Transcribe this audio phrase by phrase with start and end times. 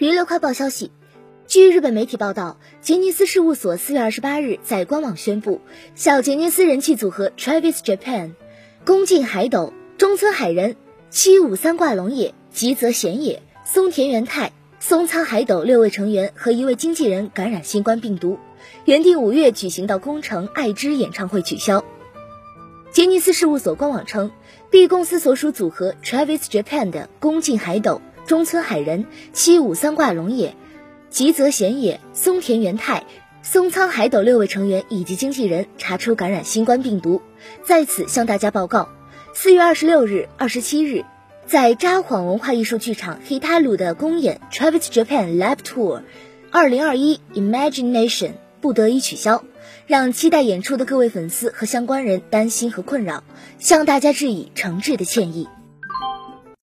[0.00, 0.90] 娱乐快报消息，
[1.46, 5.60] 据日本媒体报道，杰尼斯事务所四月二十八日在官网宣布，
[5.94, 8.30] 小杰尼斯人气组合 Travis Japan、
[8.86, 10.76] 宫近海斗、中村海人、
[11.10, 18.38] 七五三挂龙也、吉泽贤也、松田元太、松仓海斗六位成员和一位经纪人感染新冠病毒，
[18.86, 21.84] 原定五月举行的宫城爱之演唱会取消。
[22.90, 24.30] 杰尼斯事务所官网称
[24.70, 28.00] ，B 公司所属组合 Travis Japan 的宫近海斗。
[28.26, 30.54] 中村海人、七五三挂龙也、
[31.08, 33.04] 吉泽贤也、松田元太、
[33.42, 37.22] 松仓海斗六位成员以及经纪人查出感染新冠病毒，
[37.64, 38.88] 在此向大家报告：
[39.34, 41.04] 四月二十六日、二十七日，
[41.46, 46.02] 在札幌文化艺术剧场 Hitaru 的公演 Travis Japan Lab Tour
[46.52, 49.42] 二零二一 Imagination 不得已取消，
[49.86, 53.24] 让期待演出的各位粉丝和相关人担心和困扰，
[53.58, 55.48] 向大家致以诚挚的歉意。